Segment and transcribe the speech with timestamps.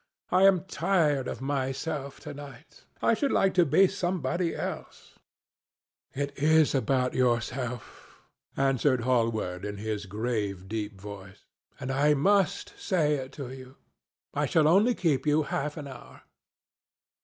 [0.31, 2.85] I am tired of myself to night.
[3.03, 5.19] I should like to be somebody else."
[6.15, 8.17] "It is about yourself,"
[8.57, 11.45] answered Hallward in his grave deep voice,
[11.79, 13.75] "and I must say it to you.
[14.33, 16.23] I shall only keep you half an hour."